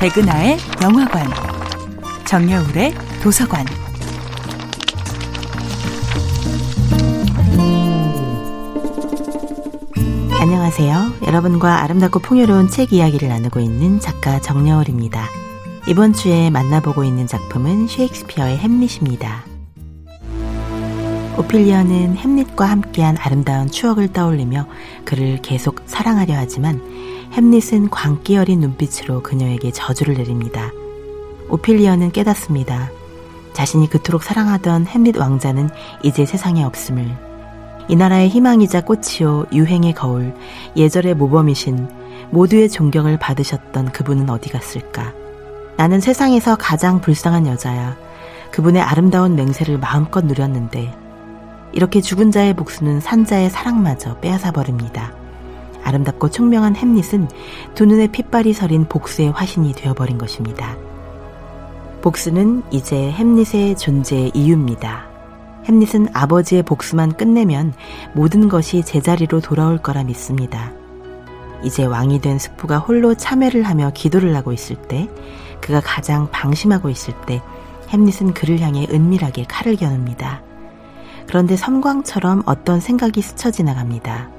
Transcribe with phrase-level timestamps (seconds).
[0.00, 1.26] 백은하의 영화관,
[2.24, 3.66] 정여울의 도서관.
[10.40, 11.14] 안녕하세요.
[11.26, 15.26] 여러분과 아름답고 풍요로운 책 이야기를 나누고 있는 작가 정여울입니다.
[15.88, 19.44] 이번 주에 만나보고 있는 작품은 셰익스피어의 햄릿입니다.
[21.38, 24.68] 오피리어는 햄릿과 함께한 아름다운 추억을 떠올리며
[25.04, 26.80] 그를 계속 사랑하려 하지만
[27.32, 30.72] 햄릿은 광기 어린 눈빛으로 그녀에게 저주를 내립니다.
[31.48, 32.90] 오피리어는 깨닫습니다.
[33.52, 35.70] 자신이 그토록 사랑하던 햄릿 왕자는
[36.02, 37.28] 이제 세상에 없음을.
[37.88, 40.34] 이 나라의 희망이자 꽃이요 유행의 거울,
[40.76, 41.88] 예절의 모범이신
[42.30, 45.12] 모두의 존경을 받으셨던 그분은 어디 갔을까?
[45.76, 47.96] 나는 세상에서 가장 불쌍한 여자야.
[48.50, 50.94] 그분의 아름다운 맹세를 마음껏 누렸는데
[51.72, 55.12] 이렇게 죽은 자의 복수는 산자의 사랑마저 빼앗아 버립니다.
[55.88, 57.28] 아름답고 총명한 햄릿은
[57.74, 60.76] 두 눈에 핏발이 서린 복수의 화신이 되어버린 것입니다.
[62.02, 65.08] 복수는 이제 햄릿의 존재의 이유입니다.
[65.64, 67.74] 햄릿은 아버지의 복수만 끝내면
[68.14, 70.72] 모든 것이 제자리로 돌아올 거라 믿습니다.
[71.62, 75.08] 이제 왕이 된 숙부가 홀로 참회를 하며 기도를 하고 있을 때,
[75.60, 77.42] 그가 가장 방심하고 있을 때,
[77.90, 80.42] 햄릿은 그를 향해 은밀하게 칼을 겨눕니다.
[81.26, 84.37] 그런데 섬광처럼 어떤 생각이 스쳐 지나갑니다.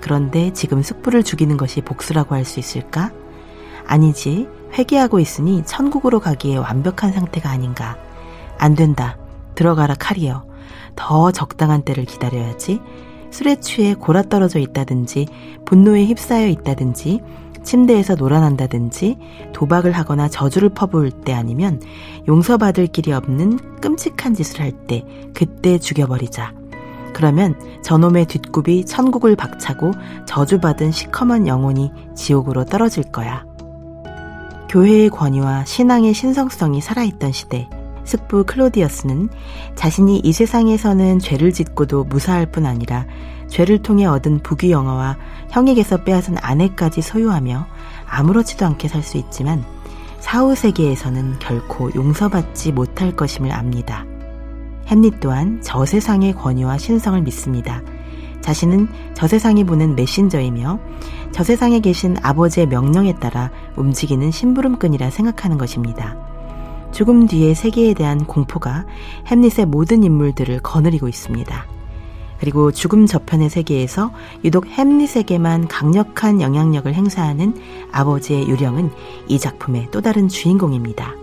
[0.00, 3.12] 그런데 지금 숙부를 죽이는 것이 복수라고 할 수 있을까?
[3.86, 4.48] 아니지.
[4.78, 7.96] 회개하고 있으니 천국으로 가기에 완벽한 상태가 아닌가.
[8.58, 9.18] 안 된다.
[9.56, 10.44] 들어가라 칼이여.
[10.96, 12.80] 더 적당한 때를 기다려야지.
[13.30, 15.26] 술에 취해 골아 떨어져 있다든지,
[15.64, 17.20] 분노에 휩싸여 있다든지,
[17.62, 19.18] 침대에서 놀아난다든지,
[19.52, 21.80] 도박을 하거나 저주를 퍼부을 때 아니면
[22.26, 26.59] 용서받을 길이 없는 끔찍한 짓을 할 때, 그때 죽여버리자.
[27.12, 29.92] 그러면 저놈의 뒷굽이 천국을 박차고
[30.26, 33.44] 저주받은 시커먼 영혼이 지옥으로 떨어질 거야.
[34.68, 37.68] 교회의 권위와 신앙의 신성성이 살아있던 시대,
[38.04, 39.28] 숙부 클로디어스는
[39.74, 43.06] 자신이 이 세상에서는 죄를 짓고도 무사할 뿐 아니라
[43.48, 45.16] 죄를 통해 얻은 부귀 영화와
[45.50, 47.66] 형에게서 빼앗은 아내까지 소유하며
[48.06, 49.64] 아무렇지도 않게 살 수 있지만
[50.20, 54.04] 사후 세계에서는 결코 용서받지 못할 것임을 압니다.
[54.90, 57.80] 햄릿 또한 저 세상의 권위와 신성을 믿습니다.
[58.40, 60.80] 자신은 저 세상이 보는 메신저이며
[61.30, 66.16] 저 세상에 계신 아버지의 명령에 따라 움직이는 심부름꾼이라 생각하는 것입니다.
[66.90, 68.84] 죽음 뒤의 세계에 대한 공포가
[69.28, 71.66] 햄릿의 모든 인물들을 거느리고 있습니다.
[72.40, 74.10] 그리고 죽음 저편의 세계에서
[74.44, 77.54] 유독 햄릿에게만 강력한 영향력을 행사하는
[77.92, 78.90] 아버지의 유령은
[79.28, 81.14] 이 작품의 또 다른 주인공입니다.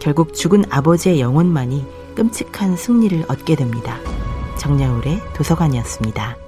[0.00, 1.84] 결국 죽은 아버지의 영혼만이
[2.16, 4.00] 끔찍한 승리를 얻게 됩니다.
[4.58, 6.45] 정야울의 도서관이었습니다.